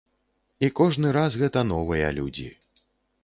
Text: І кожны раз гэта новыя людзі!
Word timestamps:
І 0.67 0.69
кожны 0.79 1.11
раз 1.17 1.37
гэта 1.43 1.63
новыя 1.73 2.07
людзі! 2.21 2.49